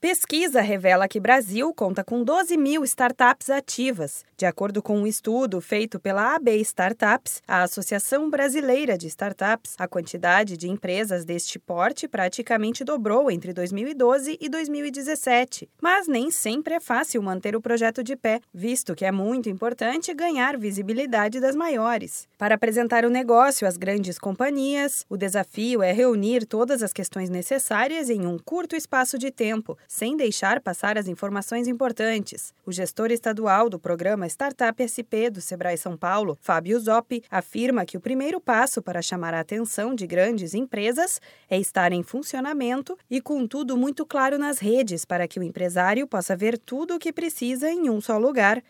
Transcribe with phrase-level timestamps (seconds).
[0.00, 4.24] Pesquisa revela que Brasil conta com 12 mil startups ativas.
[4.36, 9.88] De acordo com um estudo feito pela AB Startups, a Associação Brasileira de Startups, a
[9.88, 15.68] quantidade de empresas deste porte praticamente dobrou entre 2012 e 2017.
[15.82, 20.14] Mas nem sempre é fácil manter o projeto de pé, visto que é muito importante
[20.14, 22.28] ganhar visibilidade das maiores.
[22.38, 28.08] Para apresentar o negócio às grandes companhias, o desafio é reunir todas as questões necessárias
[28.08, 32.52] em um curto espaço de tempo sem deixar passar as informações importantes.
[32.66, 37.96] O gestor estadual do programa Startup SP do Sebrae São Paulo, Fábio Zoppi, afirma que
[37.96, 43.18] o primeiro passo para chamar a atenção de grandes empresas é estar em funcionamento e
[43.20, 47.12] com tudo muito claro nas redes para que o empresário possa ver tudo o que
[47.12, 48.62] precisa em um só lugar.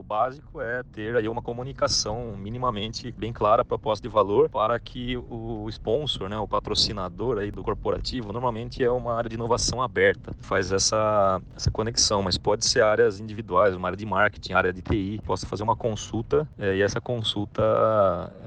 [0.00, 5.18] O básico é ter aí uma comunicação minimamente bem clara, proposta de valor, para que
[5.18, 10.32] o sponsor, né, o patrocinador aí do corporativo, normalmente é uma área de inovação aberta,
[10.40, 14.80] faz essa, essa conexão, mas pode ser áreas individuais, uma área de marketing, área de
[14.80, 17.62] TI, possa fazer uma consulta é, e essa consulta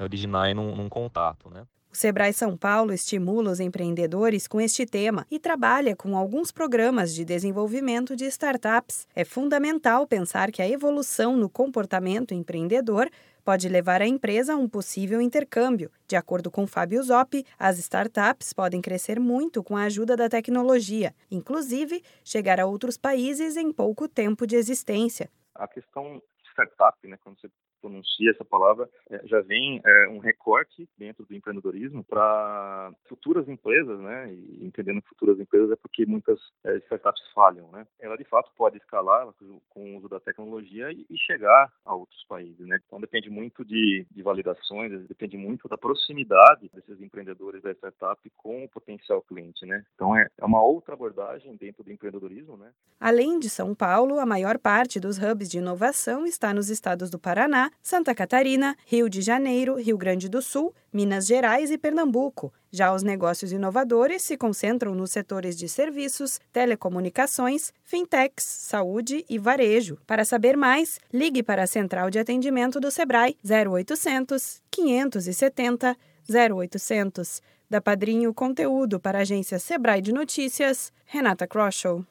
[0.01, 1.67] originar em num, num contato, né?
[1.93, 7.13] O Sebrae São Paulo estimula os empreendedores com este tema e trabalha com alguns programas
[7.13, 9.07] de desenvolvimento de startups.
[9.15, 13.07] É fundamental pensar que a evolução no comportamento empreendedor
[13.45, 15.91] pode levar a empresa a um possível intercâmbio.
[16.07, 21.13] De acordo com Fábio Zoppi, as startups podem crescer muito com a ajuda da tecnologia,
[21.29, 25.29] inclusive chegar a outros países em pouco tempo de existência.
[25.53, 26.19] A questão
[26.53, 27.49] startup, né, quando você
[27.83, 33.99] pronuncia essa palavra, é, já vem é, um recorte dentro do empreendedorismo para futuras empresas,
[33.99, 34.33] né?
[34.33, 37.85] E entendendo futuras empresas é porque muitas é, startups falham, né?
[37.99, 39.27] Ela de fato pode escalar
[39.69, 42.79] com o uso da tecnologia e, e chegar a outros países, né?
[42.87, 48.63] Então depende muito de, de validações, depende muito da proximidade desses empreendedores da startup com
[48.63, 49.83] o potencial cliente, né?
[49.95, 52.71] Então é, é uma outra abordagem dentro do empreendedorismo, né?
[52.99, 57.17] Além de São Paulo, a maior parte dos hubs de inovação está nos estados do
[57.17, 62.51] Paraná, Santa Catarina, Rio de Janeiro, Rio Grande do Sul, Minas Gerais e Pernambuco.
[62.69, 69.97] Já os negócios inovadores se concentram nos setores de serviços, telecomunicações, fintechs, saúde e varejo.
[70.05, 75.95] Para saber mais, ligue para a Central de Atendimento do Sebrae 0800 570
[76.29, 77.41] 0800.
[77.69, 82.05] Da Padrinho Conteúdo para a agência Sebrae de Notícias, Renata Kroschel.